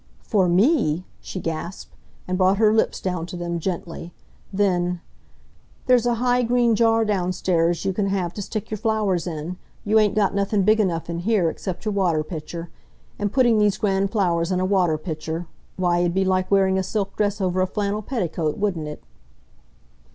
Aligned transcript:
"For 0.23 0.49
me!" 0.49 1.05
she 1.19 1.39
gasped, 1.39 1.93
and 2.27 2.35
brought 2.35 2.57
her 2.57 2.73
lips 2.73 2.99
down 2.99 3.27
to 3.27 3.35
them, 3.37 3.59
gently. 3.59 4.15
Then 4.51 4.99
"There's 5.85 6.07
a 6.07 6.15
high 6.15 6.41
green 6.41 6.75
jar 6.75 7.05
downstairs 7.05 7.85
you 7.85 7.93
can 7.93 8.07
have 8.07 8.33
to 8.33 8.41
stick 8.41 8.71
your 8.71 8.79
flowers 8.79 9.27
in. 9.27 9.57
You 9.85 9.99
ain't 9.99 10.15
got 10.15 10.33
nothin' 10.33 10.63
big 10.63 10.79
enough 10.79 11.07
in 11.07 11.19
here, 11.19 11.51
except 11.51 11.85
your 11.85 11.93
water 11.93 12.23
pitcher. 12.23 12.71
An' 13.19 13.29
putting 13.29 13.59
these 13.59 13.77
grand 13.77 14.09
flowers 14.11 14.51
in 14.51 14.59
a 14.59 14.65
water 14.65 14.97
pitcher 14.97 15.45
why, 15.75 15.99
it'd 15.99 16.15
be 16.15 16.25
like 16.25 16.49
wearing 16.49 16.79
a 16.79 16.81
silk 16.83 17.15
dress 17.15 17.39
over 17.39 17.61
a 17.61 17.67
flannel 17.67 18.01
petticoat, 18.01 18.57
wouldn't 18.57 18.87
it?" 18.87 19.03